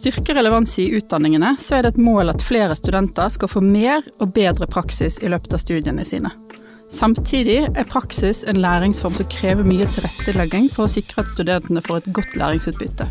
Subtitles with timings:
[0.00, 4.00] Styrke relevans i utdanningene, så er det et mål at flere studenter skal få mer
[4.16, 6.30] og bedre praksis i løpet av studiene sine.
[6.88, 12.00] Samtidig er praksis en læringsform som krever mye tilrettelegging for å sikre at studentene får
[12.00, 13.10] et godt læringsutbytte.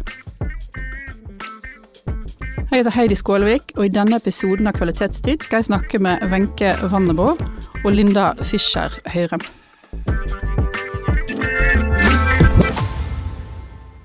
[2.57, 6.73] Jeg heter Heidi Skålevik, og i denne episoden av Kvalitetstid skal jeg snakke med Wenche
[6.89, 7.35] Wannebo
[7.83, 9.45] og Linda Fischer Høyrem.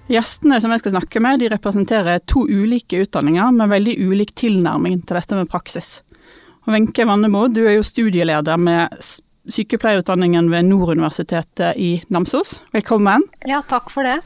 [0.05, 4.99] Gjestene som jeg skal snakke med, de representerer to ulike utdanninger med veldig ulik tilnærming
[5.01, 6.03] til dette med praksis.
[6.67, 8.93] Og Wenche Wannebo, du er jo studieleder med
[9.49, 12.59] sykepleierutdanningen ved Nord universitetet i Namsos.
[12.77, 13.25] Velkommen.
[13.49, 14.19] Ja, takk for det.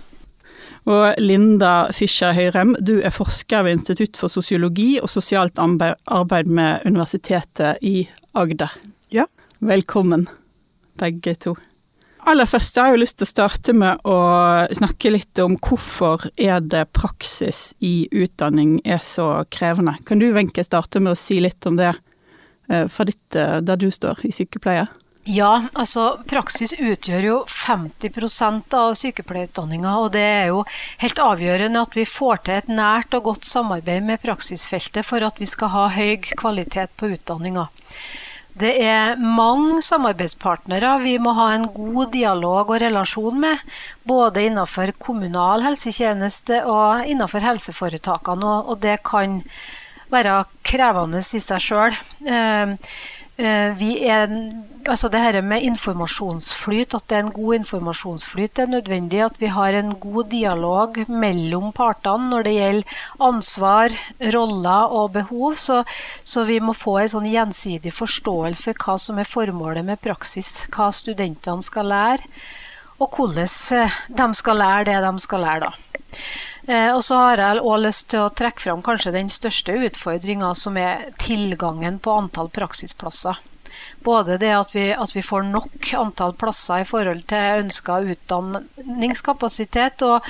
[0.89, 6.87] Og Linda Fischer Høyrem, du er forsker ved Institutt for sosiologi og sosialt arbeid med
[6.91, 8.03] Universitetet i
[8.35, 8.75] Agder.
[9.15, 9.29] Ja.
[9.63, 10.27] Velkommen,
[10.99, 11.57] begge to.
[12.27, 14.17] Aller først har jeg lyst til å starte med å
[14.75, 19.95] snakke litt om hvorfor er det praksis i utdanning er så krevende.
[20.07, 23.79] Kan du Wenche starte med å si litt om det eh, fra ditt, eh, der
[23.81, 24.89] du står i sykepleie?
[25.29, 30.63] Ja, altså praksis utgjør jo 50% av sykepleierutdanninga, og det er jo
[31.03, 35.37] helt avgjørende at vi får til et nært og godt samarbeid med praksisfeltet for at
[35.37, 37.67] vi skal ha høy kvalitet på utdanninga.
[38.59, 43.61] Det er mange samarbeidspartnere vi må ha en god dialog og relasjon med,
[44.09, 49.39] både innenfor kommunal helsetjeneste og innenfor helseforetakene, og det kan
[50.11, 51.99] være krevende i seg sjøl.
[52.27, 52.75] Eh,
[53.79, 54.33] vi er,
[54.89, 59.41] altså det her med informasjonsflyt, at det er en god informasjonsflyt, det er nødvendig at
[59.41, 63.97] vi har en god dialog mellom partene når det gjelder ansvar,
[64.35, 65.59] roller og behov.
[65.61, 65.83] Så,
[66.25, 70.67] så vi må få en sånn gjensidig forståelse for hva som er formålet med praksis,
[70.75, 72.29] hva studentene skal lære,
[72.99, 75.75] og hvordan eh, de skal lære det de skal lære da.
[76.69, 80.51] Eh, og så har jeg òg lyst til å trekke fram kanskje den største utfordringa,
[80.59, 83.39] som er tilgangen på antall praksisplasser.
[84.09, 90.05] Både det at vi, at vi, får nok antall plasser i forhold til ønska utdanningskapasitet,
[90.07, 90.25] og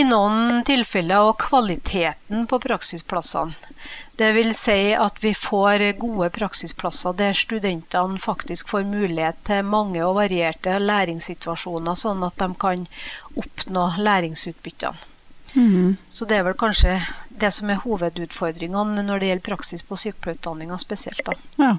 [0.00, 3.52] i noen tilfeller og kvaliteten på praksisplassene.
[4.18, 10.00] Det vil si at vi får gode praksisplasser der studentene faktisk får mulighet til mange
[10.06, 12.88] og varierte læringssituasjoner, sånn at de kan
[13.36, 15.06] oppnå læringsutbyttene.
[15.54, 15.96] Mm.
[16.08, 16.96] Så det er vel kanskje
[17.28, 21.24] det som er hovedutfordringene når det gjelder praksis på sykepleierutdanninga spesielt.
[21.28, 21.36] da.
[21.60, 21.70] Ja.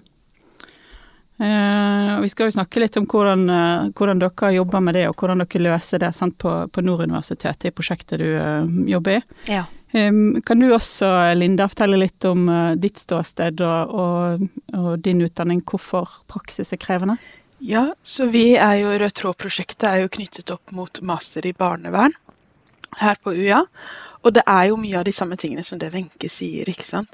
[1.39, 5.21] Eh, vi skal jo snakke litt om hvordan, uh, hvordan, dere jobber med det, og
[5.21, 9.21] hvordan dere løser det sant, på, på Nord universitet, i prosjektet du uh, jobber i.
[9.47, 9.63] Ja.
[9.95, 11.07] Um, kan du også,
[11.39, 14.43] Linda, fortelle litt om uh, ditt ståsted og, og,
[14.75, 17.15] og, din utdanning, hvorfor praksis er krevende?
[17.63, 22.15] Ja, så vi er jo Rød tråd-prosjektet er jo knyttet opp mot master i barnevern
[22.97, 23.61] her på UiA.
[24.25, 26.67] Og det er jo mye av de samme tingene som det Wenche sier.
[26.69, 27.13] ikke sant?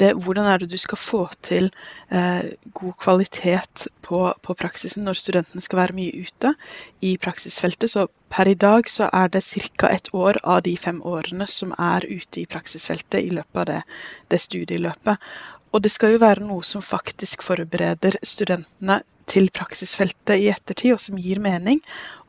[0.00, 1.68] Det, hvordan er det du skal få til
[2.08, 6.54] eh, god kvalitet på, på, praksisen når studentene skal være mye ute
[7.04, 7.92] i praksisfeltet?
[7.92, 9.90] Så per i dag så er det ca.
[9.90, 13.82] ett år av de fem årene som er ute i praksisfeltet i løpet av det,
[14.32, 15.28] det studieløpet.
[15.74, 21.02] Og det skal jo være noe som faktisk forbereder studentene til praksisfeltet i ettertid, og
[21.02, 21.80] som gir mening,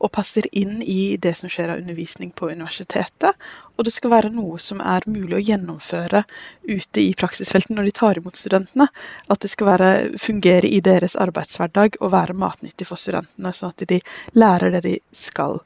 [0.02, 3.38] og passer inn i det som skjer av undervisning på universitetet.
[3.78, 6.24] Og det skal være noe som er mulig å gjennomføre
[6.66, 8.88] ute i praksisfeltet når de tar imot studentene.
[9.30, 13.86] At det skal være, fungere i deres arbeidshverdag og være matnyttig for studentene, sånn at
[13.90, 14.00] de
[14.38, 15.62] lærer det de skal.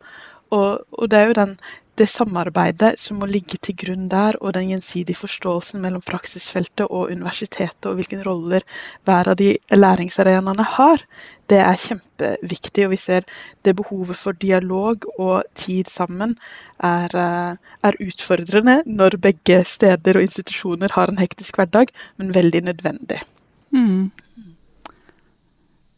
[0.53, 1.57] Og, og det er jo den
[2.01, 7.13] det samarbeidet som må ligge til grunn der, og den gjensidige forståelsen mellom praksisfeltet og
[7.13, 8.65] universitetet, og hvilken roller
[9.05, 11.05] hver av de læringsarenaene har,
[11.53, 12.87] det er kjempeviktig.
[12.87, 13.29] Og vi ser
[13.67, 16.37] det behovet for dialog og tid sammen
[16.81, 22.65] er, eh, er utfordrende når begge steder og institusjoner har en hektisk hverdag, men veldig
[22.71, 23.21] nødvendig.
[23.73, 24.11] Mm.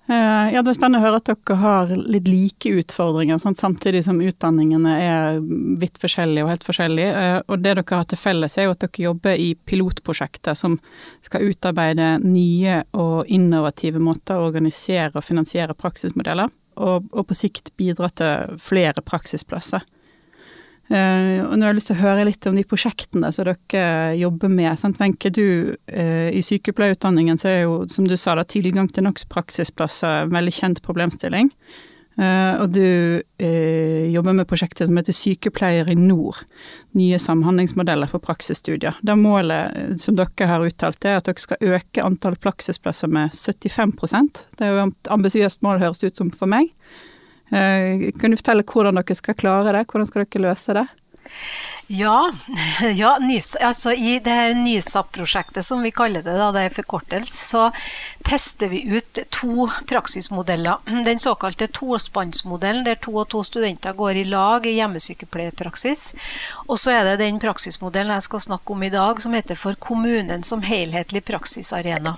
[0.06, 3.56] Eh, ja, Det er spennende å høre at dere har litt like utfordringer, sant?
[3.56, 5.39] samtidig som utdanningene er
[5.81, 7.15] vidt forskjellige og helt forskjellige.
[7.23, 10.77] Eh, og det dere har til felles, er jo at dere jobber i pilotprosjekter som
[11.25, 17.73] skal utarbeide nye og innovative måter å organisere og finansiere praksismodeller, og, og på sikt
[17.81, 19.89] bidra til flere praksisplasser.
[20.93, 24.19] Uh, og nå har jeg lyst til å høre litt om de prosjektene som dere
[24.21, 24.75] jobber med.
[24.81, 25.01] Sant?
[25.01, 29.25] Wenche, du uh, i sykepleierutdanningen så er jo, som du sa, da, tilgang til NOx
[29.33, 31.49] praksisplasser en veldig kjent problemstilling.
[32.15, 32.85] Uh, og du
[34.15, 36.45] jobber med prosjektet som heter Sykepleier i nord.
[36.95, 39.01] Nye samhandlingsmodeller for praksisstudier.
[39.03, 44.45] Der målet som dere har uttalt, er at dere skal øke antall praksisplasser med 75%
[44.55, 46.71] Det er jo et ambisiøst mål, høres ut som for meg.
[47.52, 49.87] Eh, kan du fortelle hvordan dere skal klare det?
[49.91, 50.87] Hvordan skal dere løse det?
[51.87, 52.32] Ja,
[52.94, 57.35] ja nys, altså i det her NYSAP-prosjektet som vi kaller det, da, det er forkortelse,
[57.50, 57.64] så
[58.25, 60.81] tester vi ut to praksismodeller.
[61.05, 66.06] Den såkalte tospannsmodellen, der to og to studenter går i lag i hjemmesykepleierpraksis.
[66.69, 69.76] Og så er det den praksismodellen jeg skal snakke om i dag, som heter For
[69.76, 72.17] kommunen som helhetlig praksisarena.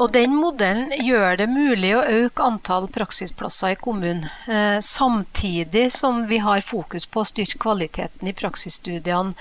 [0.00, 6.24] Og Den modellen gjør det mulig å øke antall praksisplasser i kommunen, eh, samtidig som
[6.26, 9.34] vi har fokus på å styrke kvaliteten i praksisstudiene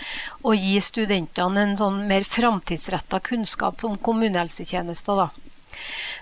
[0.43, 5.29] og gi studentene en sånn mer framtidsretta kunnskap om kommunehelsetjenester.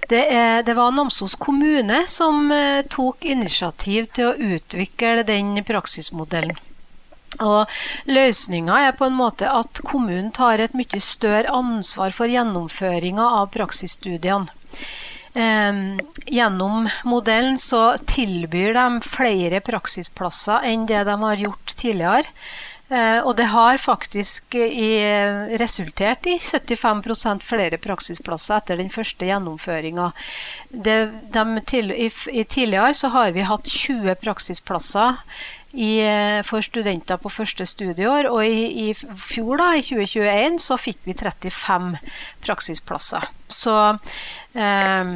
[0.10, 6.58] Det, er, det, var Namsos kommune som eh, tok initiativ til å utvikle den praksismodellen.
[7.38, 7.70] Og
[8.10, 13.52] Løsninga er på en måte at kommunen tar et mye større ansvar for gjennomføringa av
[13.54, 14.50] praksisstudiene.
[15.34, 15.74] Eh,
[16.26, 22.34] gjennom modellen så tilbyr de flere praksisplasser enn det de har gjort tidligere.
[22.90, 24.98] Eh, og det har faktisk i,
[25.62, 30.08] resultert i 75% flere praksisplasser etter den første gjennomføringa.
[32.50, 35.22] Tidligere så har vi hatt 20 praksisplasser
[35.72, 38.30] i, eh, for studenter på første studieår.
[38.32, 41.92] Og i, i, fjor, da, i 2021, så fikk vi 35
[42.46, 43.30] praksisplasser.
[43.50, 43.76] Så
[44.54, 45.14] eh,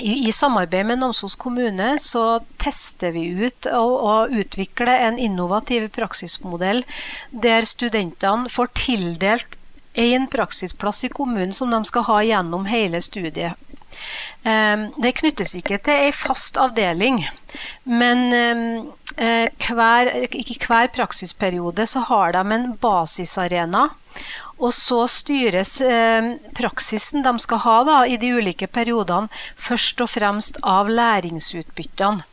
[0.00, 5.90] i, i, samarbeid med Namsos kommune så tester vi ut og, og utvikler en innovativ
[5.92, 6.80] praksismodell
[7.30, 9.58] der studentene får tildelt
[9.92, 13.60] én praksisplass i kommunen som de skal ha gjennom hele studiet.
[14.48, 17.20] Ehm, det knyttes ikke til ei fast avdeling,
[17.84, 23.88] men ehm, eh, hver, i hver praksisperiode så har de en basisarena.
[24.62, 30.12] Og så styres eh, praksisen de skal ha da, i de ulike periodene, først og
[30.12, 32.28] fremst av læringsutbyttene.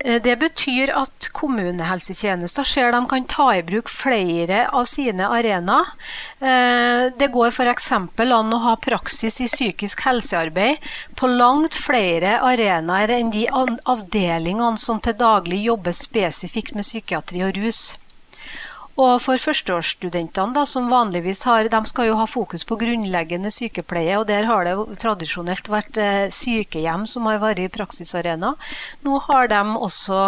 [0.00, 5.92] Eh, det betyr at kommunehelsetjenester ser de kan ta i bruk flere av sine arenaer.
[6.40, 7.92] Eh, det går f.eks.
[7.92, 10.78] an å ha praksis i psykisk helsearbeid
[11.16, 17.56] på langt flere arenaer enn de avdelingene som til daglig jobber spesifikt med psykiatri og
[17.60, 17.82] rus.
[19.00, 24.18] Og for førsteårsstudentene, da, som vanligvis har, de skal jo ha fokus på grunnleggende sykepleie,
[24.20, 28.52] og der har det tradisjonelt vært eh, sykehjem som har vært i praksisarena.
[29.06, 30.20] Nå har de også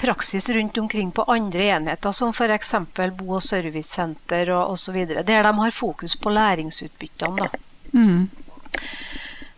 [0.00, 2.74] praksis rundt omkring på andre enheter, som f.eks.
[3.16, 7.48] bo- og servicesenter og osv., der de har fokus på læringsutbyttene.
[7.48, 7.64] da.
[7.94, 8.28] Mm.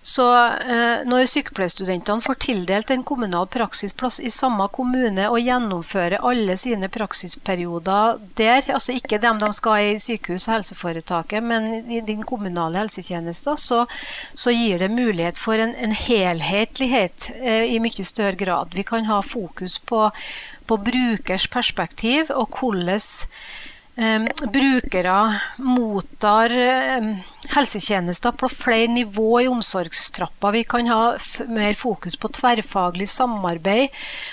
[0.07, 6.55] Så eh, når sykepleierstudentene får tildelt en kommunal praksisplass i samme kommune og gjennomfører alle
[6.63, 12.23] sine praksisperioder der, altså ikke dem de skal i sykehus og helseforetaket, men i din
[12.23, 13.83] kommunale helsetjenesten, så,
[14.31, 18.79] så gir det mulighet for en, en helhetlighet eh, i mye større grad.
[18.79, 20.07] Vi kan ha fokus på,
[20.71, 23.03] på brukers perspektiv og hvordan
[24.53, 27.17] brukere mottar eh,
[27.49, 30.51] helsetjenester på flere nivå i omsorgstrappa.
[30.51, 31.17] Vi kan ha
[31.49, 33.89] mer fokus på tverrfaglig samarbeid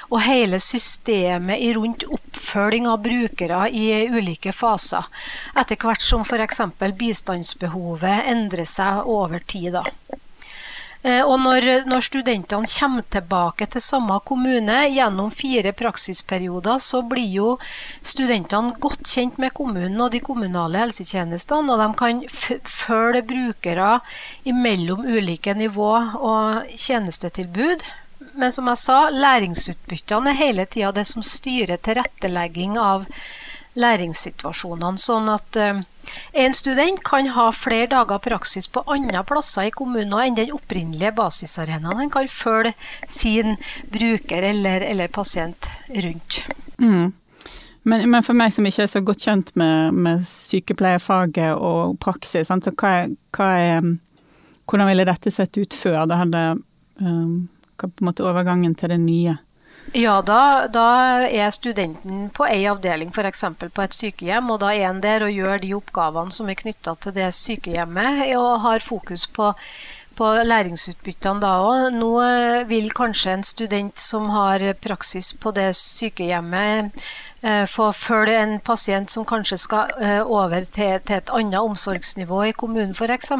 [0.09, 5.07] og hele systemet i rundt oppfølging av brukere i ulike faser.
[5.55, 6.61] Etter hvert som f.eks.
[6.99, 9.79] bistandsbehovet endrer seg over tid.
[9.79, 10.19] Da.
[11.03, 17.27] Eh, og når, når, studentene kommer tilbake til samme kommune gjennom fire praksisperioder, så blir
[17.37, 17.49] jo
[18.07, 23.97] studentene godt kjent med kommunen og de kommunale helsetjenestene, og de kan følge brukere
[24.47, 25.91] mellom ulike nivå
[26.23, 27.83] og tjenestetilbud.
[28.39, 33.05] Men som jeg sa, læringsutbyttene er hele tida det som styrer tilrettelegging av
[33.79, 35.01] læringssituasjonene.
[35.01, 35.81] Sånn at uh,
[36.33, 41.13] en student kan ha flere dager praksis på andre plasser i kommunen enn den opprinnelige
[41.17, 42.03] basisarenaen.
[42.03, 42.73] Han kan følge
[43.07, 43.57] sin
[43.91, 46.43] bruker eller, eller pasient rundt.
[46.77, 47.13] Mm.
[47.83, 52.47] Men, men, for meg som ikke er så godt kjent med, med sykepleierfaget og praksis,
[52.47, 53.89] sant, hva er, hva er,
[54.63, 56.43] hvordan ville dette sett ut før det hadde
[57.03, 57.33] um,
[57.75, 59.35] på en måte overgangen til det nye?
[59.91, 60.87] Ja, da, da,
[61.27, 63.43] er studenten på ei avdeling, f.eks.
[63.59, 66.95] på et sykehjem, og da er han der og gjør de oppgavene som er knytta
[67.03, 69.51] til det sykehjemmet, og har fokus på,
[70.17, 71.89] på læringsutbyttene da òg.
[71.97, 77.05] Nå eh, vil kanskje en student som har praksis på det sykehjemmet,
[77.43, 82.53] Eh, få følge en pasient som kanskje skal eh, over til, et annet omsorgsnivå i
[82.55, 83.33] kommunen f.eks.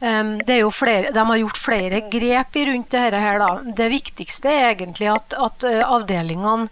[0.00, 0.56] De
[1.28, 3.20] har gjort flere grep rundt dette.
[3.20, 3.38] her.
[3.42, 3.50] Da.
[3.76, 6.70] Det viktigste er egentlig at, at avdelingene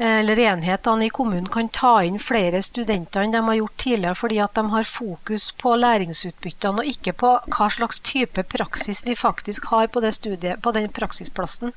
[0.00, 4.38] eller enhetene i kommunen kan ta inn flere studenter enn de har gjort tidligere, fordi
[4.40, 9.68] at de har fokus på læringsutbyttene og ikke på hva slags type praksis vi faktisk
[9.74, 11.74] har på, studiet, på den praksisplassen.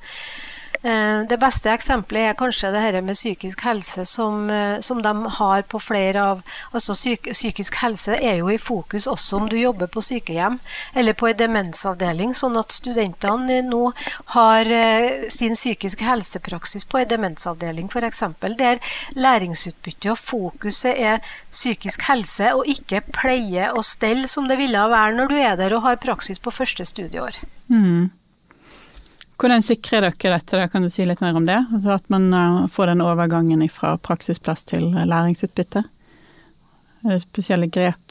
[0.83, 5.13] Eh, det beste eksempelet er kanskje det her med psykisk helse som, eh, som de
[5.37, 6.41] har på flere av
[6.73, 10.59] altså psyk, Psykisk helse er jo i fokus også om du jobber på sykehjem
[10.93, 13.93] eller på en demensavdeling, sånn at studentene nå
[14.35, 18.23] har eh, sin psykiske helsepraksis på en demensavdeling f.eks.
[18.59, 18.81] Der
[19.15, 25.15] læringsutbyttet og fokuset er psykisk helse og ikke pleie og stell som det ville være
[25.15, 27.39] når du er der og har praksis på første studieår.
[27.71, 28.11] Mm.
[29.39, 31.57] Hvordan sikrer dere dette, kan du si litt mer om det?
[31.73, 35.83] Altså at man eh, får den overgangen fra praksisplass til læringsutbytte?
[37.03, 38.02] Er det spesielle grep?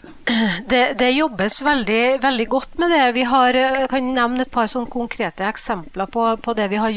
[0.66, 3.12] Det, det, jobbes veldig, veldig, godt med det.
[3.12, 6.94] Vi har, jeg kan nevne et par konkrete eksempler på, på det vi har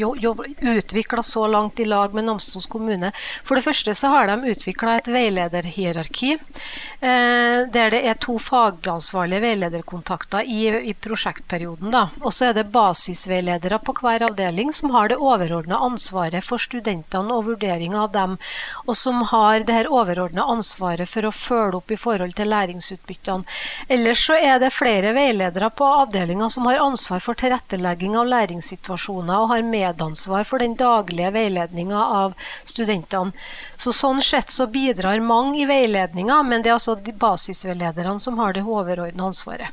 [0.76, 3.10] utvikla så langt i lag med Namsos kommune.
[3.44, 6.36] For det første så har de utvikla et veilederhierarki.
[6.36, 11.94] Eh, der det er to fagansvarlige veilederkontakter i, i prosjektperioden.
[12.22, 17.34] Og så er det basisveiledere på hver avdeling som har det overordna ansvaret for studentene
[17.34, 18.38] og vurdering av dem.
[18.86, 22.50] Og som har det her overordna ansvaret for å følge opp i forhold til
[22.96, 23.44] læringsutbyttene.
[23.88, 29.38] Ellers så er det flere veiledere på avdelinga som har ansvar for tilrettelegging av læringssituasjoner
[29.40, 32.34] og har medansvar for den daglige veiledninga av
[32.64, 33.32] studentene.
[33.76, 38.38] Så Sånn sett så bidrar mange i veiledninga, men det er altså de basisveilederne som
[38.38, 39.72] har det overordna ansvaret.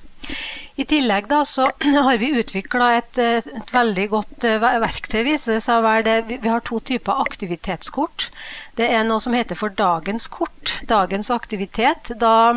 [0.75, 1.67] I tillegg da, så
[2.07, 5.21] har vi utvikla et, et, veldig godt eh, verktøy.
[5.27, 6.39] viser det seg være det.
[6.41, 8.29] Vi har to typer aktivitetskort.
[8.79, 10.79] Det er noe som heter for dagens kort.
[10.89, 12.15] Dagens aktivitet.
[12.19, 12.53] Da,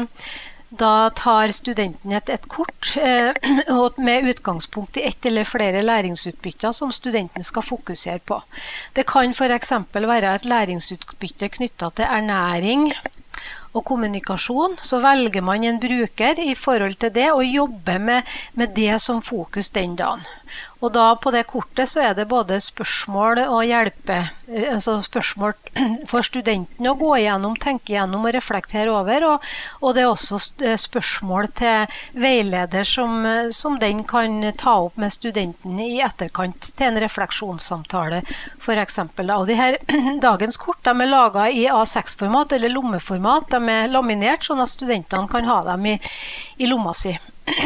[0.69, 3.33] da tar studenten et, et kort eh,
[4.07, 8.41] med utgangspunkt i ett eller flere læringsutbytter som studenten skal fokusere på.
[8.93, 9.73] Det kan f.eks.
[9.95, 12.91] være et læringsutbytte knytta til ernæring
[13.77, 18.23] og kommunikasjon, så velger man en bruker i forhold til det og jobber med,
[18.55, 20.25] med det som fokus den dagen.
[20.85, 25.55] Og da på det kortet så er det både spørsmål og hjelpe altså spørsmål
[26.11, 29.25] for studenten å gå igjennom, tenke igjennom og reflektere over.
[29.31, 29.47] Og,
[29.81, 33.25] og det er også eh, spørsmål til veileder som,
[33.57, 38.23] som, den kan ta opp med studenten i etterkant til en refleksjonssamtale,
[38.61, 39.01] f.eks.
[40.29, 43.51] Dagens kort de er laga i A6-format eller lommeformat.
[43.57, 45.99] De er laminert, sånn at studentene kan ha dem i,
[46.61, 47.17] i lomma si.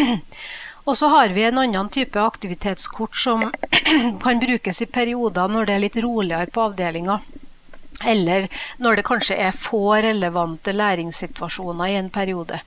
[0.85, 3.51] Og så har vi en annen type aktivitetskort som
[4.25, 7.21] kan brukes i perioder når det er litt roligere på avdelinga.
[8.09, 12.63] Eller når det kanskje er få relevante læringssituasjoner i en periode.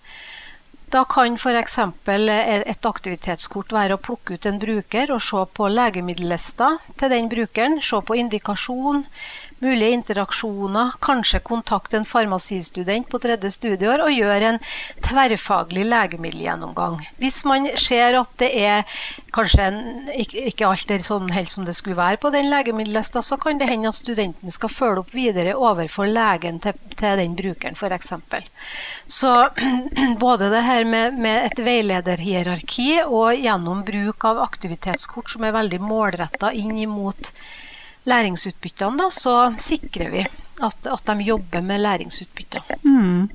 [0.93, 1.79] Da kan f.eks.
[2.05, 6.67] et aktivitetskort være å plukke ut en bruker og se på legemiddellista
[7.01, 7.79] til den brukeren.
[7.81, 9.01] Se på indikasjon,
[9.63, 14.59] mulige interaksjoner, kanskje kontakte en farmasistudent på tredje studieår og gjøre en
[15.05, 16.99] tverrfaglig legemiddelgjennomgang.
[17.21, 18.99] Hvis man ser at det er
[19.33, 19.79] kanskje en,
[20.13, 23.69] ikke alt er sånn helt som det skulle være på den legemiddellista, så kan det
[23.71, 28.13] hende at studenten skal følge opp videre overfor legen til, til den brukeren, f.eks.
[29.07, 29.33] Så
[30.25, 35.79] både det her med, med et veilederhierarki og gjennom bruk av aktivitetskort som er veldig
[35.83, 37.31] målretta inn imot
[38.09, 40.25] læringsutbyttene, da, så sikrer vi
[40.63, 42.75] at, at de jobber med læringsutbytter.
[42.83, 43.29] Mm.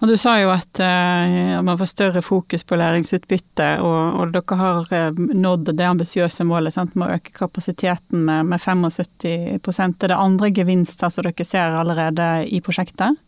[0.00, 4.92] Du sa jo at uh, man får større fokus på læringsutbytte, og, og dere har
[5.12, 10.16] uh, nådd det ambisiøse målet sant, med å øke kapasiteten med, med 75 Er det
[10.16, 13.20] andre gevinster som dere ser allerede i prosjektet?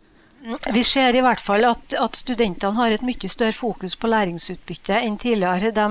[0.73, 4.99] Vi ser i hvert fall at, at, studentene har et mye større fokus på læringsutbytte
[4.99, 5.71] enn tidligere.
[5.77, 5.87] De,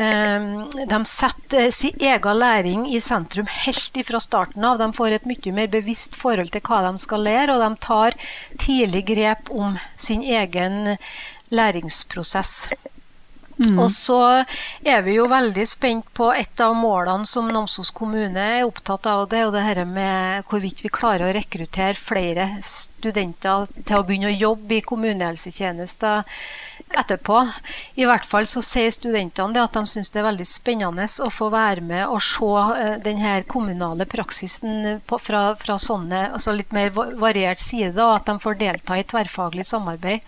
[0.00, 4.80] eh, de setter sin egen læring i sentrum helt fra starten av.
[4.80, 8.16] De får et mye mer bevisst forhold til hva de skal lære, og de tar
[8.62, 10.96] tidlig grep om sin egen
[11.52, 12.70] læringsprosess.
[13.56, 13.78] Mm.
[13.80, 14.20] Og så
[14.84, 19.24] er vi jo veldig spent på et av målene som Namsos kommune er opptatt av.
[19.30, 24.04] Det er jo det her med hvorvidt vi klarer å rekruttere flere studenter til å
[24.06, 26.24] begynne å jobbe i kommunehelsetjenester
[26.94, 27.40] etterpå.
[27.98, 31.48] I hvert fall så sier studentene at de syns det er veldig spennende å få
[31.50, 32.52] være med og se
[33.02, 38.38] den denne kommunale praksisen fra, fra sånne, altså litt mer variert side, og at de
[38.42, 40.24] får delta i tverrfaglig samarbeid.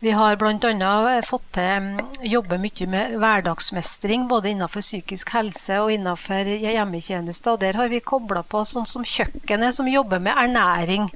[0.00, 1.22] Vi har bl.a.
[1.26, 1.96] fått til mm,
[2.30, 7.58] jobbe mye med hverdagsmestring, både innenfor psykisk helse og innenfor hjemmetjenester.
[7.58, 11.08] Der har vi kobla på sånn som kjøkkenet, som jobber med ernæring.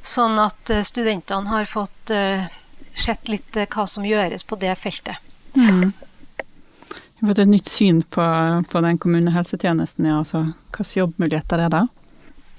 [0.00, 2.48] Sånn at eh, studentene har fått uh,
[2.96, 5.20] sett litt hva som gjøres på det feltet.
[5.56, 5.92] Mm.
[6.40, 8.24] Vi har fått et nytt syn på,
[8.72, 11.92] på den kommunehelsetjenesten, ja, altså hvilke jobbmuligheter er det der?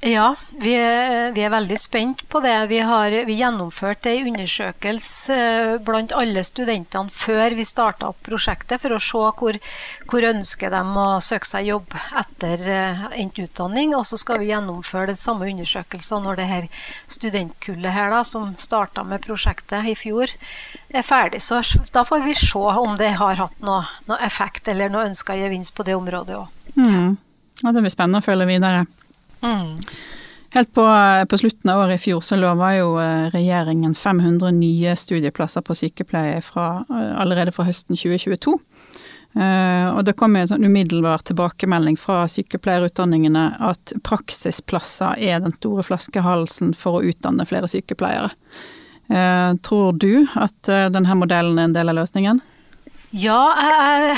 [0.05, 2.53] Ja, vi er, vi er, veldig spent på det.
[2.69, 8.83] Vi har vi gjennomførte en undersøkelse eh, blant alle studentene før vi starta opp prosjektet,
[8.83, 9.57] for å se hvor,
[10.05, 13.95] hvor ønsker de å søke seg jobb etter eh, endt utdanning.
[13.97, 16.67] Og så skal vi gjennomføre det samme undersøkelsen når det her
[17.15, 20.29] studentkullet her da, som starta med prosjektet i fjor,
[20.93, 21.41] er ferdig.
[21.41, 21.63] Så
[21.95, 25.73] da får vi se om det har hatt noe, noe effekt eller noe ønska gevinst
[25.73, 26.53] på det området òg.
[26.77, 27.17] Mm.
[27.63, 28.85] Ja, det blir spennende å følge videre.
[29.45, 29.77] Mm.
[30.55, 30.85] Helt på,
[31.29, 35.75] på, slutten av året i fjor så lova jo eh, regjeringen 500 nye studieplasser på
[35.75, 38.53] sykepleie fra, eh, allerede fra høsten 2022.
[39.35, 45.51] Uh, eh, og det kom en sånn umiddelbar tilbakemelding fra sykepleierutdanningene at praksisplasser er den
[45.57, 48.31] store flaskehalsen for å utdanne flere sykepleiere.
[49.61, 52.39] Tror du at denne modellen er en del av løsningen?
[53.13, 54.15] Ja, jeg,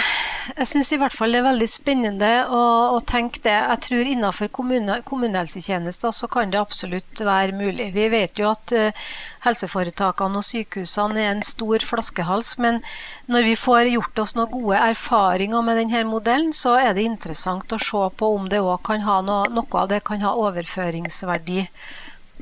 [0.56, 2.62] jeg syns i hvert fall det er veldig spennende å,
[2.96, 3.54] å tenke det.
[3.54, 7.90] Jeg tror innenfor kommune, kommunehelsetjenester så kan det absolutt være mulig.
[7.94, 9.12] Vi vet jo at uh,
[9.44, 12.80] helseforetakene og sykehusene er en stor flaskehals, men
[13.28, 17.76] når vi får gjort oss noen gode erfaringer med denne modellen, så er det interessant
[17.76, 21.68] å se på om det òg kan ha noe, noe av det kan ha overføringsverdi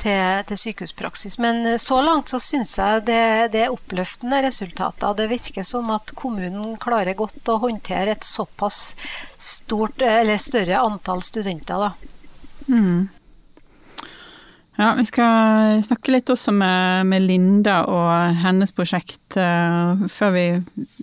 [0.01, 1.37] til, til, sykehuspraksis.
[1.43, 3.23] Men eh, så langt så syns jeg det,
[3.55, 5.17] det, er oppløftende resultater.
[5.17, 8.93] Det virker som at kommunen klarer godt å håndtere et såpass
[9.37, 11.87] stort, eller større antall studenter.
[11.87, 11.93] Da.
[12.67, 13.07] Mm.
[14.75, 20.43] Ja, Vi skal snakke litt også med, med Linda og hennes prosjekt uh, før, vi,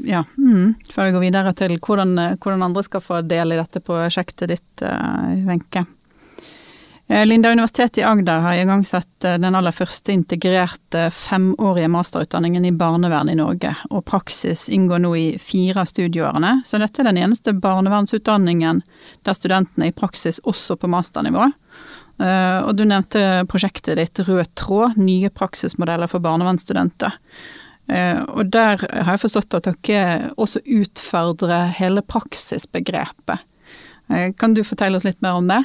[0.04, 3.80] ja, mm, før, vi, går videre til hvordan, hvordan, andre skal få del i dette
[3.80, 5.86] prosjektet ditt, eh, Wenche.
[5.86, 6.01] Uh, Eh,
[7.12, 13.28] Linda Universitetet i Agder har igangsatt eh, den aller første integrerte femårige masterutdanningen i barnevern
[13.28, 17.52] i Norge, og praksis inngår nå i fire av studieårene, så dette er den eneste
[17.52, 18.80] barnevernsutdanningen
[19.28, 21.50] der studentene er i praksis også på masternivå.
[22.22, 27.20] Eh, og du nevnte prosjektet ditt Rød tråd, nye praksismodeller for barnevernsstudenter.
[27.92, 33.42] Og der har jeg forstått at dere også utfordrer hele praksisbegrepet.
[34.38, 35.58] Kan du fortelle oss litt mer om det?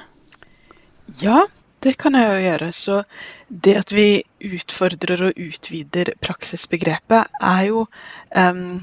[1.21, 1.45] Ja,
[1.83, 2.71] det kan jeg jo gjøre.
[2.75, 3.01] Så
[3.47, 7.85] det at vi utfordrer og utvider praksisbegrepet, er jo
[8.35, 8.79] um,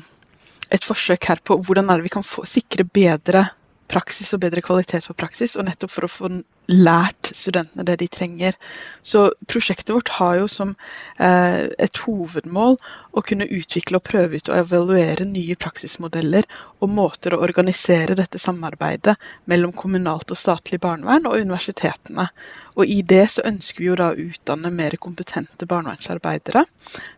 [0.72, 3.46] et forsøk her på hvordan vi kan få, sikre bedre
[3.90, 6.30] praksis og bedre kvalitet på praksis, og nettopp for å få
[6.70, 8.56] lært studentene det de trenger.
[9.02, 10.74] Så prosjektet vårt har jo som
[11.18, 12.78] eh, et hovedmål
[13.12, 16.48] å kunne utvikle og prøve ut og evaluere nye praksismodeller
[16.80, 19.16] og måter å organisere dette samarbeidet
[19.50, 22.28] mellom kommunalt og statlig barnevern og universitetene.
[22.74, 26.64] Og i det så ønsker vi jo da å utdanne mer kompetente barnevernsarbeidere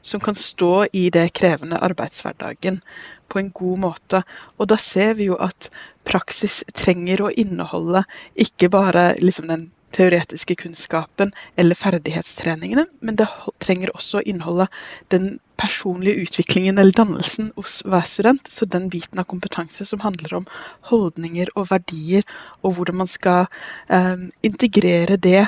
[0.02, 2.82] som kan stå i det krevende arbeidshverdagen
[3.28, 4.22] på en god måte.
[4.58, 5.70] Og da ser vi jo at
[6.08, 8.04] praksis trenger å inneholde
[8.46, 13.28] ikke bare liksom den teoretiske kunnskapen eller ferdighetstreningene, men det
[13.64, 14.66] trenger også å inneholde
[15.14, 18.50] den personlige utviklingen eller dannelsen hos hver student.
[18.52, 20.48] Så den biten av kompetanse som handler om
[20.90, 22.26] holdninger og verdier,
[22.62, 23.46] og hvordan man skal
[23.88, 25.46] eh, integrere det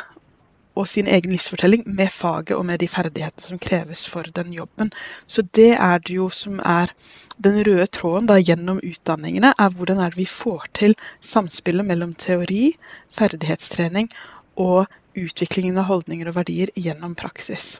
[0.78, 4.92] og sin egen livsfortelling med faget og med de ferdighetene som kreves for den jobben.
[5.26, 6.94] Så det er det jo som er
[7.44, 12.14] den røde tråden da gjennom utdanningene, er hvordan er det vi får til samspillet mellom
[12.14, 12.76] teori,
[13.18, 14.10] ferdighetstrening
[14.56, 14.86] og
[15.18, 17.78] utviklingen av holdninger og verdier gjennom praksis.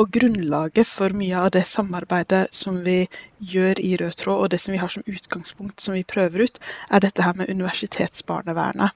[0.00, 3.04] Og grunnlaget for mye av det samarbeidet som vi
[3.40, 6.58] gjør i Rød tråd, og det som vi har som utgangspunkt som vi prøver ut,
[6.90, 8.92] er dette her med Universitetsbarnevernet.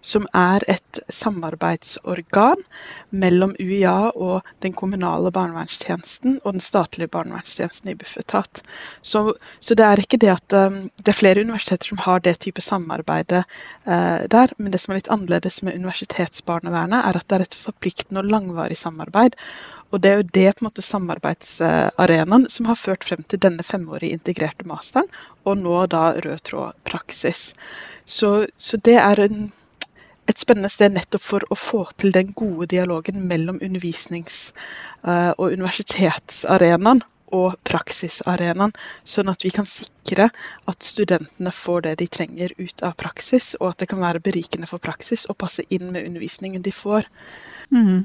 [0.00, 2.62] Som er et samarbeidsorgan
[3.10, 8.62] mellom UiA og den kommunale barnevernstjenesten og den statlige barnevernstjenesten i Bufetat.
[9.02, 12.38] Så, så, det er ikke det at um, det er flere universiteter som har det
[12.44, 13.44] type samarbeidet
[13.86, 17.60] uh, der, men det som er litt annerledes med Universitetsbarnevernet, er at det er et
[17.66, 19.36] forpliktende og langvarig samarbeid.
[19.92, 23.64] Og det er jo det på en måte samarbeidsarenaen som har ført frem til denne
[23.66, 25.08] femårige integrerte masteren,
[25.44, 27.52] og nå da rød tråd praksis.
[28.04, 29.48] Så, så det er en,
[30.30, 34.52] et spennende sted nettopp for å få til den gode dialogen mellom undervisnings-
[35.06, 38.74] uh, og universitetsarenaen og praksisarenaen,
[39.08, 40.28] sånn at vi kan sikre
[40.68, 44.68] at studentene får det de trenger ut av praksis, og at det kan være berikende
[44.68, 47.08] for praksis og passe inn med undervisningen de får.
[47.72, 48.04] Mm.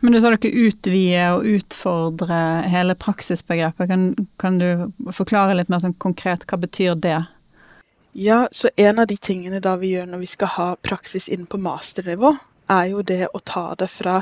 [0.00, 3.88] Men du sa dere utvide og utfordre hele praksisbegrepet.
[3.88, 4.68] Kan, kan du
[5.16, 7.20] forklare litt mer sånn konkret, hva betyr det?
[8.14, 11.48] Ja, så En av de tingene da vi gjør når vi skal ha praksis inn
[11.50, 12.34] på masternivå,
[12.70, 14.20] er jo det å ta det fra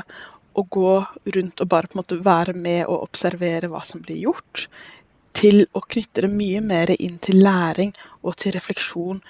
[0.53, 0.95] å gå
[1.35, 4.67] rundt og bare på en måte være med og observere hva som blir gjort,
[5.33, 9.21] til å knytte det mye mer inn til læring og til refleksjon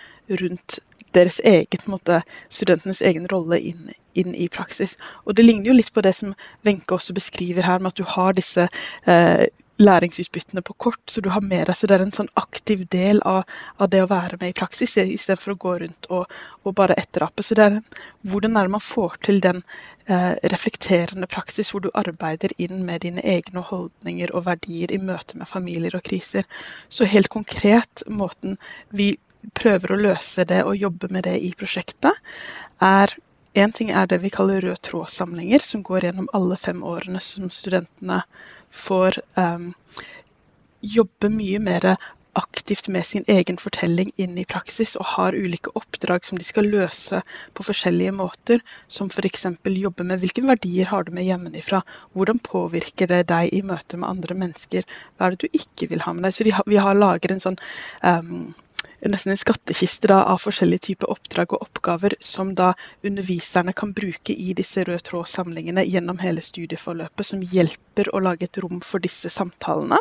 [0.42, 0.80] rundt
[1.16, 4.98] deres eget, måte, studentenes egen rolle inn, inn, i praksis.
[5.26, 8.08] Og Det ligner jo litt på det som Wenche også beskriver her, med at du
[8.08, 8.68] har disse
[9.06, 9.48] eh,
[9.82, 11.76] læringsutbyttene på kort, så du har med deg.
[11.76, 13.44] Så det er en sånn aktiv del av,
[13.82, 17.44] av det å være med i praksis, istedenfor å gå rundt og, og bare etterape.
[17.44, 17.82] Så det er en,
[18.30, 19.64] hvordan er det man får til den
[20.06, 25.42] eh, reflekterende praksis, hvor du arbeider inn med dine egne holdninger og verdier i møte
[25.42, 26.48] med familier og kriser.
[26.90, 28.60] Så helt konkret, måten
[28.94, 29.16] vi
[29.58, 32.18] prøver å løse det og jobbe med det i prosjektet,
[32.82, 33.16] er
[33.54, 37.52] Én ting er det vi kaller rød tråd-samlinger, som går gjennom alle fem årene som
[37.54, 38.24] studentene
[38.74, 39.68] får um,
[40.82, 41.86] jobbe mye mer
[42.34, 46.66] aktivt med sin egen fortelling inn i praksis, og har ulike oppdrag som de skal
[46.74, 47.22] løse
[47.54, 48.64] på forskjellige måter.
[48.88, 49.46] Som f.eks.
[49.86, 51.84] jobbe med hvilke verdier har du med hjemmefra,
[52.18, 56.02] hvordan påvirker det deg i møte med andre mennesker, hva er det du ikke vil
[56.08, 56.34] ha med deg.
[56.34, 57.62] Så vi har, vi har lager en sånn
[58.02, 58.50] um,
[59.04, 62.74] nesten en skattkiste da, av forskjellige typer oppdrag og oppgaver som da
[63.06, 68.60] underviserne kan bruke i disse rød tråd-samlingene gjennom hele studieforløpet, som hjelper å lage et
[68.64, 70.00] rom for disse samtalene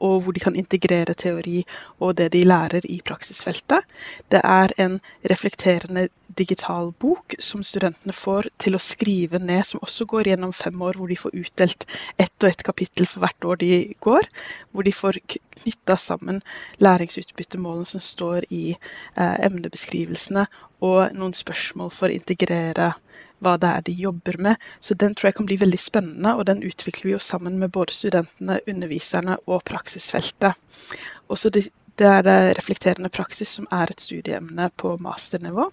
[0.00, 1.62] og hvor de kan integrere teori
[2.00, 3.86] og det de lærer i praksisfeltet.
[4.30, 10.06] Det er en reflekterende digital bok som studentene får til å skrive ned, som også
[10.10, 11.86] går gjennom fem år, hvor de får utdelt
[12.18, 13.70] ett og ett kapittel for hvert år de
[14.04, 14.28] går.
[14.72, 16.42] Hvor de får knytta sammen
[16.82, 20.46] læringsutbyttemålene som står i eh, emnebeskrivelsene,
[20.84, 22.90] og noen spørsmål for å integrere
[23.44, 24.66] hva det er de jobber med.
[24.80, 27.72] Så den tror jeg kan bli veldig spennende, og den utvikler vi jo sammen med
[27.74, 30.60] både studentene, underviserne og praksisfeltet.
[31.32, 31.66] Også det,
[32.00, 35.68] det er det reflekterende praksis som er et studieemne på masternivå,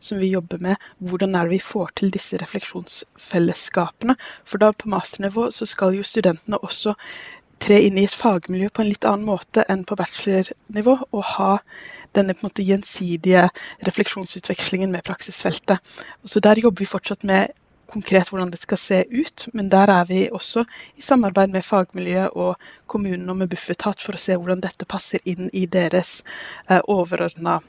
[0.00, 0.86] som vi jobber med.
[0.98, 4.16] Hvordan er det vi får til disse refleksjonsfellesskapene?
[4.44, 6.96] For da på masternivå så skal jo studentene også
[7.62, 11.52] tre inn i et fagmiljø på en litt annen måte enn på bachelornivå, og ha
[12.16, 13.46] denne på en måte gjensidige
[13.88, 15.80] refleksjonsutvekslingen med praksisfeltet.
[16.22, 17.54] Og så Der jobber vi fortsatt med
[17.92, 20.64] konkret hvordan det skal se ut, men der er vi også
[20.96, 25.22] i samarbeid med fagmiljøet og kommunen og med Bufetat for å se hvordan dette passer
[25.24, 26.20] inn i deres
[26.68, 27.60] eh, overordna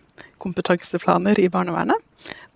[0.42, 1.98] kompetanseplaner i barnevernet.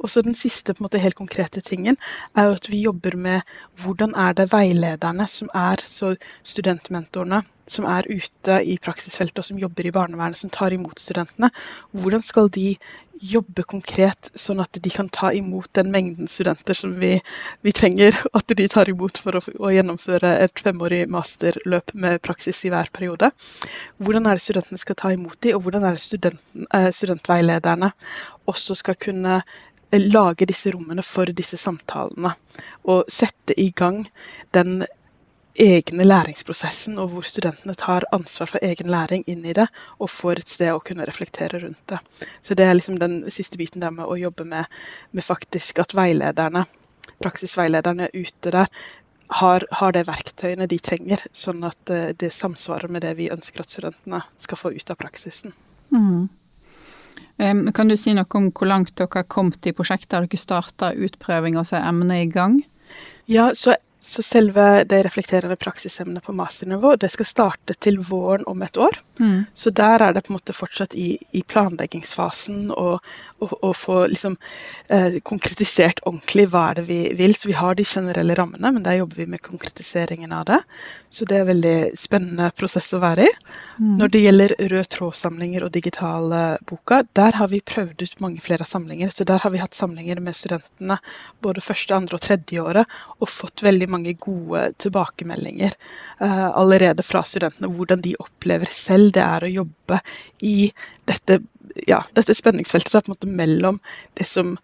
[0.02, 1.97] Og så Den siste på en måte, helt konkrete tingen
[2.36, 3.41] er jo at vi jobber med
[3.84, 9.62] hvordan er det veilederne, som er så studentmentorene, som er ute i praksisfeltet og som
[9.62, 11.52] jobber i barnevernet, som tar imot studentene,
[11.91, 12.76] hvordan skal de
[13.21, 17.13] jobbe konkret, sånn at de kan ta imot den mengden studenter som vi,
[17.62, 22.63] vi trenger at de tar imot for å, å, gjennomføre et femårig masterløp med praksis
[22.65, 23.31] i hver periode.
[24.01, 27.91] Hvordan er det studentene skal ta imot dem, og hvordan er det studenten, studentveilederne
[28.49, 29.41] også skal kunne
[29.91, 32.31] lage disse rommene for disse samtalene.
[32.88, 34.05] Og sette i gang
[34.55, 34.81] den
[35.55, 39.67] egne læringsprosessen, og hvor studentene tar ansvar for egen læring inn i det,
[39.99, 41.99] og får et sted å kunne reflektere rundt det.
[42.41, 44.65] Så det er liksom den siste biten der med å jobbe med,
[45.11, 46.65] med faktisk at veilederne,
[47.21, 48.67] praksisveilederne ute der,
[49.31, 53.29] har, har det verktøyene de trenger, sånn at det, eh, det samsvarer med det vi
[53.31, 55.55] ønsker at studentene skal få ut av praksisen.
[55.95, 56.27] Mm.
[57.73, 60.13] Kan du si noe om hvor langt dere har kommet i prosjektet?
[60.13, 62.59] Har dere starta utprøving og så er emnet i gang?
[63.31, 68.61] Ja, så så selve det reflekterende praksisemnet på masternivå det skal starte til våren om
[68.65, 68.97] et år.
[69.21, 69.43] Mm.
[69.53, 74.37] Så der er det på en måte fortsatt i, i planleggingsfasen å få liksom,
[74.89, 77.35] eh, konkretisert ordentlig hva er det vi vil.
[77.37, 80.57] Så vi har de generelle rammene, men der jobber vi med konkretiseringen av det.
[81.13, 83.35] Så det er en veldig spennende prosess å være i.
[83.77, 83.93] Mm.
[84.01, 88.65] Når det gjelder rød tråd-samlinger og digitale boka, der har vi prøvd ut mange flere
[88.65, 89.13] samlinger.
[89.13, 90.97] Så der har vi hatt samlinger med studentene
[91.45, 95.75] både første, andre og tredje året og fått veldig mange gode tilbakemeldinger
[96.21, 97.71] uh, allerede fra studentene.
[97.75, 99.99] Hvordan de opplever selv det er å jobbe
[100.47, 100.71] i
[101.10, 101.41] dette,
[101.88, 103.80] ja, dette spenningsfeltet da, på en måte mellom
[104.19, 104.56] det som,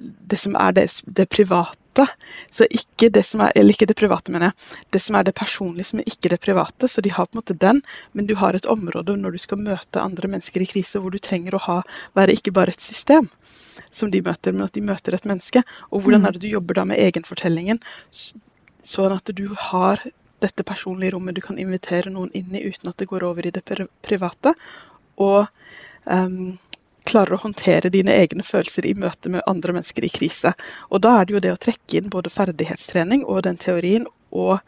[0.00, 2.06] det som er det, det, private.
[2.50, 4.78] Så ikke det som er, eller ikke det private, mener jeg.
[4.96, 6.90] Det som er det personlige, som er ikke det private.
[6.90, 7.82] Så de har på en måte den,
[8.12, 11.22] men du har et område når du skal møte andre mennesker i krise, hvor du
[11.22, 11.82] trenger å ha,
[12.18, 13.30] være ikke bare et system
[13.94, 15.62] som de møter, men at de møter et menneske.
[15.90, 16.26] Og hvordan mm.
[16.26, 17.80] er det du jobber da med egenfortellingen?
[18.84, 20.02] Sånn at du har
[20.44, 23.52] dette personlige rommet du kan invitere noen inn i uten at det går over i
[23.54, 23.64] det
[24.04, 24.52] private.
[25.24, 25.46] Og
[26.04, 26.56] um,
[27.08, 30.54] klarer å håndtere dine egne følelser i møte med andre mennesker i krise.
[30.90, 34.60] Og da er det jo det å trekke inn både ferdighetstrening og den teorien og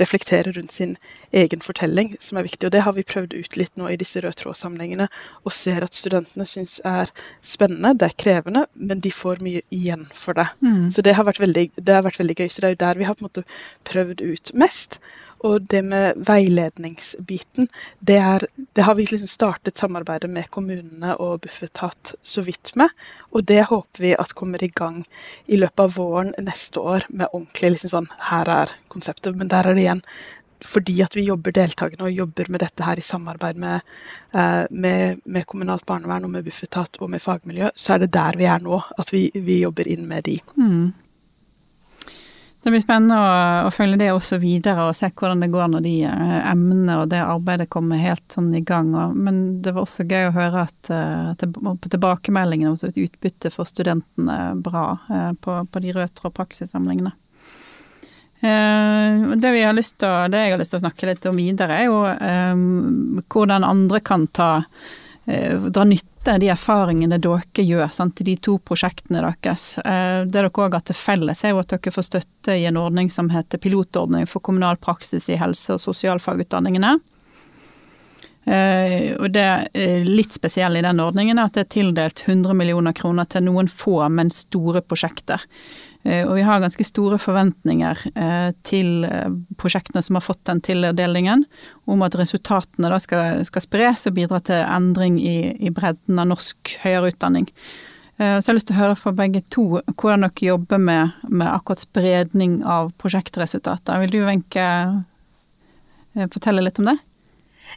[0.00, 0.96] reflektere rundt sin
[1.32, 2.66] egen fortelling, som er viktig.
[2.68, 5.08] Og det har vi prøvd ut litt nå i disse rød tråd-samlingene,
[5.44, 10.06] og ser at studentene syns er spennende, det er krevende, men de får mye igjen
[10.12, 10.48] for det.
[10.64, 10.90] Mm.
[10.94, 12.50] Så det har, veldig, det har, vært veldig, gøy.
[12.50, 13.46] Så det er jo der vi har på en måte
[13.90, 15.00] prøvd ut mest.
[15.44, 17.68] Og det med veiledningsbiten,
[18.00, 22.92] det, er, det har vi liksom startet samarbeidet med kommunene og Bufetat så vidt med.
[23.32, 25.02] Og det håper vi at kommer i gang
[25.46, 29.36] i løpet av våren neste år med ordentlig liksom sånn Her er konseptet.
[29.36, 30.02] Men der er det igjen
[30.64, 33.84] fordi at vi jobber deltakende og jobber med dette her i samarbeid med,
[34.32, 38.38] eh, med, med kommunalt barnevern og med Bufetat og med fagmiljø, så er det der
[38.40, 38.80] vi er nå.
[38.98, 40.38] At vi, vi jobber inn med de.
[40.56, 40.92] Mm.
[42.64, 43.32] Det blir spennende å,
[43.68, 47.10] å, følge det også videre og se hvordan det går når de uh, emnene og
[47.12, 48.94] det arbeidet kommer helt sånn i gang.
[48.96, 53.52] Og, men det var også gøy å høre at uh, på tilbakemeldingene også et utbytte
[53.52, 57.12] for studentene bra uh, på, på, de rød praksissamlingene.
[58.44, 61.78] Det, vi har lyst til, det jeg har lyst til å snakke litt om videre,
[61.80, 64.48] er jo hvordan andre kan ta
[65.24, 69.66] dra nytte av de erfaringene dere gjør sant, i de to prosjektene deres.
[69.78, 72.78] Eh, det dere òg har til felles, er jo at dere får støtte i en
[72.80, 76.96] ordning som heter Pilotordning for kommunal praksis i helse- og sosialfagutdanningene.
[78.44, 82.92] Eh, og det litt spesielle i den ordningen er at det er tildelt 100 millioner
[82.96, 85.42] kroner til noen få, men store prosjekter.
[86.04, 89.06] Eh, og vi har ganske store forventninger eh, til
[89.60, 91.46] prosjektene som har fått den tildelingen,
[91.88, 96.30] om at resultatene da skal, skal spres og bidra til endring i, i, bredden av
[96.34, 97.48] norsk høyere utdanning.
[98.14, 101.48] Så jeg har lyst til å høre fra begge to hvordan dere jobber med, med
[101.50, 103.98] akkurat spredning av prosjektresultater.
[104.04, 104.68] Vil du, Wenche,
[106.30, 106.94] fortelle litt om det?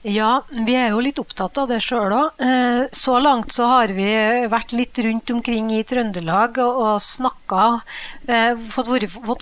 [0.06, 2.44] Ja, vi er jo litt opptatt av det sjøl òg.
[2.44, 4.06] Eh, så langt så har vi
[4.48, 7.82] vært litt rundt omkring i Trøndelag og snakka.
[8.28, 8.92] Eh, fått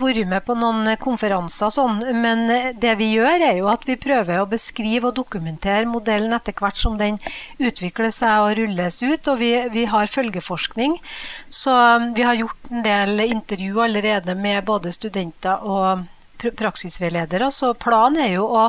[0.01, 1.99] vært med på noen konferanser sånn.
[2.23, 2.47] Men
[2.79, 6.79] det vi gjør, er jo at vi prøver å beskrive og dokumentere modellen etter hvert
[6.79, 7.19] som den
[7.59, 9.27] utvikler seg og rulles ut.
[9.27, 10.97] Og vi, vi har følgeforskning.
[11.51, 11.75] Så
[12.15, 16.07] vi har gjort en del intervju allerede med både studenter og
[16.51, 17.49] praksisveiledere.
[17.51, 18.65] Så planen er jo å,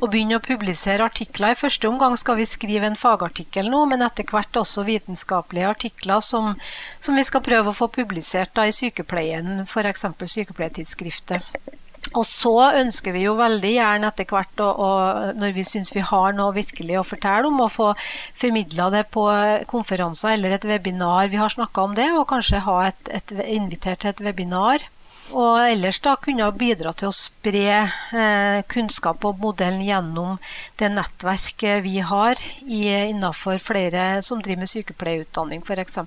[0.00, 1.54] å, begynne å publisere artikler.
[1.54, 6.22] I første omgang skal vi skrive en fagartikkel nå, men etter hvert også vitenskapelige artikler
[6.24, 6.54] som,
[7.00, 10.06] som vi skal prøve å få publisert da, i sykepleien, f.eks.
[10.36, 11.74] Sykepleiertidsskriftet.
[12.14, 16.04] Og så ønsker vi jo veldig gjerne etter hvert, og, og når vi syns vi
[16.04, 17.90] har noe virkelig å fortelle om, å få
[18.38, 19.26] formidla det på
[19.70, 21.32] konferanser eller et webinar.
[21.32, 24.86] Vi har snakka om det, og kanskje ha et, et, invitert til et webinar
[25.34, 30.36] og ellers da kunne bidra til å spre eh, kunnskap om modellen gjennom
[30.78, 35.98] det nettverket vi har i, innenfor flere som driver med sykepleierutdanning f.eks.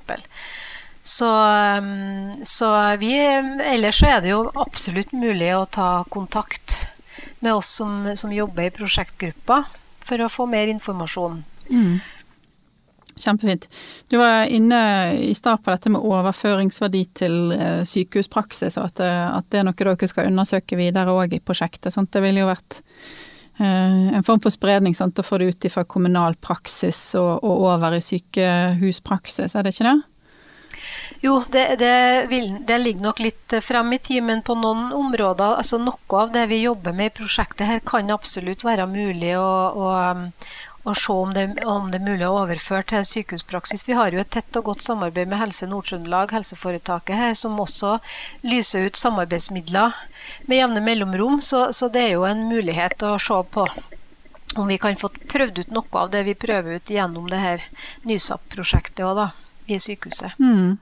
[1.03, 2.69] Så, mm, så
[3.01, 6.77] vi, ellers så er det jo absolutt mulig å ta kontakt
[7.39, 9.63] med oss som, som jobber i prosjektgruppa,
[10.05, 11.43] for å få mer informasjon.
[11.69, 11.99] Mm.
[13.19, 13.67] Kjempefint.
[14.07, 14.79] Du var inne
[15.19, 19.67] i stad på dette med overføringsverdi til eh, sykehuspraksis, og at, eh, at, det er
[19.67, 21.93] noe dere skal undersøke videre òg i prosjektet.
[21.95, 22.11] Sant?
[22.13, 22.79] Det ville jo vært
[23.59, 25.19] eh, en form for spredning sant?
[25.19, 29.91] å få det ut fra kommunal praksis og, og, over i sykehuspraksis, er det ikke
[29.91, 29.99] det?
[31.21, 35.57] Jo, det, det, vil, det, ligger nok litt frem i tid, men på noen områder,
[35.59, 39.49] altså noe av det vi jobber med i prosjektet her, kan absolutt være mulig å,
[39.75, 39.89] å,
[40.87, 43.83] og se om det, om det, er mulig å overføre til sykehuspraksis.
[43.87, 47.97] Vi har jo et tett og godt samarbeid med Helse Nord-Trøndelag, helseforetaket her, som også
[48.47, 49.97] lyser ut samarbeidsmidler
[50.47, 51.41] med jevne mellomrom.
[51.43, 53.67] Så, så, det er jo en mulighet å se på
[54.57, 57.65] om vi kan få prøvd ut noe av det vi prøver ut gjennom det her
[58.07, 59.27] NYSAP-prosjektet òg, da,
[59.69, 60.39] i sykehuset.
[60.41, 60.79] Mm.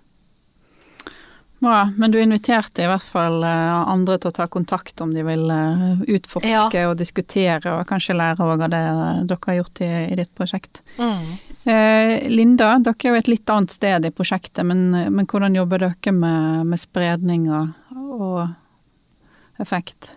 [1.60, 5.24] Bra, men du inviterte i hvert fall eh, andre til å ta kontakt om de
[5.26, 6.90] vil eh, utforske ja.
[6.92, 10.34] og diskutere, og kanskje lære òg av det eh, dere har gjort i, i ditt
[10.38, 10.84] prosjekt.
[11.00, 11.24] Mm.
[11.66, 15.88] Eh, Linda, dere er jo et litt annet sted i prosjektet, men, men hvordan jobber
[15.88, 17.74] dere med, med spredning og,
[18.06, 20.12] og effekt?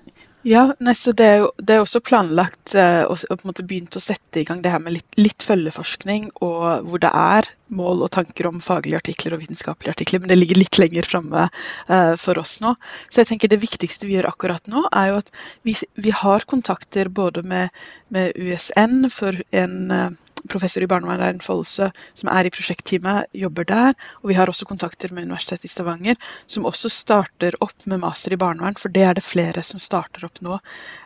[0.45, 3.97] Ja, nei, så det er jo det er også planlagt og, på en måte begynt
[3.97, 8.05] å sette i gang det her med litt, litt, følgeforskning, og hvor det er mål
[8.07, 12.15] og tanker om faglige artikler og vitenskapelige artikler, men det ligger litt lenger framme eh,
[12.21, 12.75] for oss nå.
[13.09, 15.31] Så jeg tenker det viktigste vi gjør akkurat nå, er jo at
[15.67, 17.71] vi, vi har kontakter både med,
[18.15, 23.97] med USN for en eh, professor i barnevern, Follse, som er i prosjektteamet, jobber der.
[24.23, 28.35] Og vi har også kontakter med Universitetet i Stavanger, som også starter opp med master
[28.35, 30.59] i barnevern, for det er det flere som starter opp nå.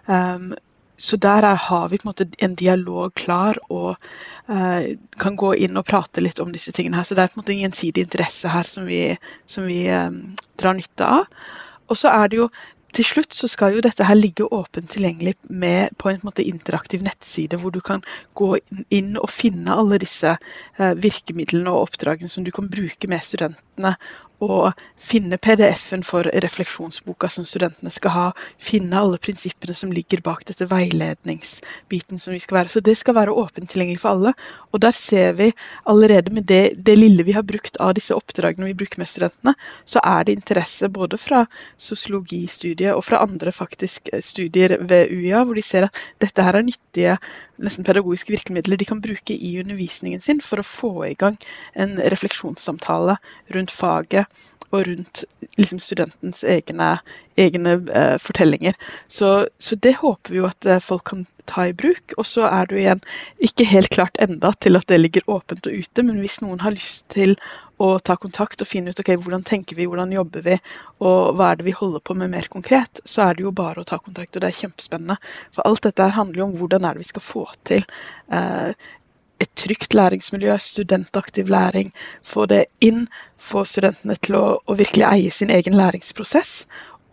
[0.06, 0.52] Um,
[0.98, 3.96] så der er, har vi på en måte en dialog klar og
[4.48, 7.08] eh, kan gå inn og prate litt om disse tingene her.
[7.08, 9.02] Så det er på en måte en gjensidig interesse her som vi,
[9.50, 10.10] som vi eh,
[10.60, 11.26] drar nytte av.
[11.90, 12.48] Og så er det jo
[12.94, 17.02] til slutt så skal jo dette her ligge åpent tilgjengelig med, på en måte interaktiv
[17.02, 18.04] nettside, hvor du kan
[18.38, 18.52] gå
[18.94, 23.96] inn og finne alle disse eh, virkemidlene og oppdragene som du kan bruke med studentene
[24.44, 28.24] å finne PDF-en for refleksjonsboka som studentene skal ha.
[28.60, 32.72] Finne alle prinsippene som ligger bak dette veiledningsbiten som vi skal være.
[32.74, 34.34] Så det skal være åpent tilgjengelig for alle.
[34.72, 35.50] Og der ser vi
[35.90, 39.54] allerede med det, det lille vi har brukt av disse oppdragene vi bruker med studentene,
[39.88, 41.44] så er det interesse både fra
[41.80, 46.66] sosiologistudiet og fra andre faktisk studier ved UiA, hvor de ser at dette her er
[46.66, 47.18] nyttige
[47.62, 51.36] nesten pedagogiske virkemidler de kan bruke i undervisningen sin for å få i gang
[51.78, 53.16] en refleksjonssamtale
[53.54, 54.33] rundt faget
[54.74, 55.22] og rundt
[55.56, 56.96] liksom, studentens egne,
[57.40, 58.74] egne uh, fortellinger.
[59.08, 62.16] Så, så, det håper vi jo at uh, folk kan ta i bruk.
[62.18, 63.04] Og så er det jo igjen
[63.46, 66.74] ikke helt klart enda til at det ligger åpent og ute, men hvis noen har
[66.74, 67.36] lyst til
[67.82, 70.58] å ta kontakt og finne ut ok, hvordan tenker vi, hvordan jobber vi,
[71.02, 73.82] og hva er det vi holder på med mer konkret, så er det jo bare
[73.82, 74.34] å ta kontakt.
[74.34, 75.18] Og det er kjempespennende.
[75.54, 77.86] For alt dette handler jo om hvordan er det vi skal få til
[78.32, 78.70] uh,
[79.44, 81.92] et trygt læringsmiljø, studentaktiv læring.
[82.26, 83.06] Få det inn,
[83.38, 86.64] få studentene til å, å, virkelig eie sin egen læringsprosess.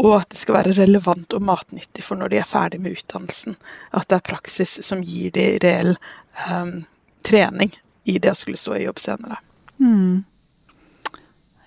[0.01, 3.59] Og at det skal være relevant og matnyttig for når de er ferdig med utdannelsen.
[3.93, 5.93] At det er praksis som gir de reell
[6.47, 6.79] um,
[7.27, 7.73] trening
[8.09, 9.37] i det å skulle stå i jobb senere.
[9.81, 10.23] Mm.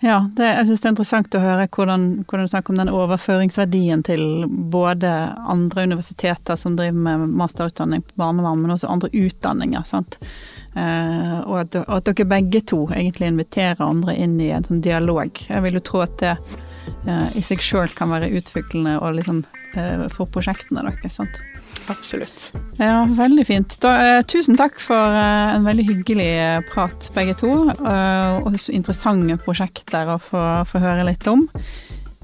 [0.04, 2.90] Ja, det, jeg syns det er interessant å høre hvordan, hvordan, du snakker om den
[2.92, 5.08] overføringsverdien til både
[5.48, 9.86] andre universiteter som driver med masterutdanning på barnevern, men også andre utdanninger.
[9.88, 10.18] sant?
[10.76, 15.40] Eh, og at, at, dere begge to egentlig inviterer andre inn i en sånn dialog.
[15.48, 19.40] Jeg vil jo tro at det eh, i seg sjøl kan være utviklende og liksom,
[19.72, 21.16] eh, for prosjektene deres.
[21.16, 21.40] sant?
[21.92, 22.52] Absolutt.
[22.78, 23.76] Ja, veldig fint.
[23.82, 27.52] Da, eh, tusen takk for eh, en veldig hyggelig eh, prat, begge to.
[27.74, 31.44] Eh, og interessante prosjekter å få, få høre litt om.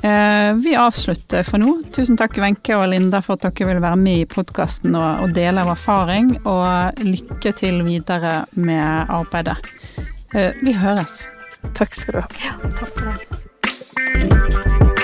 [0.03, 1.75] Eh, vi avslutter for nå.
[1.93, 5.35] Tusen takk Wenche og Linda for at dere vil være med i podkasten og, og,
[5.37, 6.33] dele av erfaring.
[6.49, 9.59] Og lykke til videre med arbeidet.
[10.35, 11.13] Eh, vi høres.
[11.77, 12.29] Takk skal du ha.
[12.41, 15.00] Ja, takk for det.